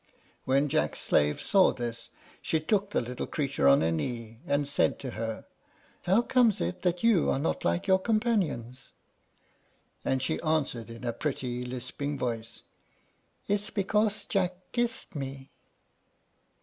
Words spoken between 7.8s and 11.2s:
your companions?" And she answered, in a